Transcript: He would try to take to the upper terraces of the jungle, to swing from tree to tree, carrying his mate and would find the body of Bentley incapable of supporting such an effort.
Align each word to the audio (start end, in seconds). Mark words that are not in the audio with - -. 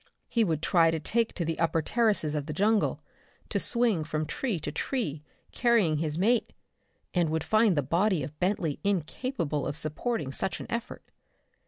He 0.27 0.43
would 0.43 0.63
try 0.63 0.89
to 0.89 0.99
take 0.99 1.31
to 1.35 1.45
the 1.45 1.59
upper 1.59 1.83
terraces 1.83 2.33
of 2.33 2.47
the 2.47 2.53
jungle, 2.53 3.03
to 3.49 3.59
swing 3.59 4.03
from 4.03 4.25
tree 4.25 4.59
to 4.61 4.71
tree, 4.71 5.21
carrying 5.51 5.97
his 5.97 6.17
mate 6.17 6.53
and 7.13 7.29
would 7.29 7.43
find 7.43 7.77
the 7.77 7.83
body 7.83 8.23
of 8.23 8.39
Bentley 8.39 8.79
incapable 8.83 9.67
of 9.67 9.77
supporting 9.77 10.31
such 10.31 10.59
an 10.59 10.65
effort. 10.71 11.03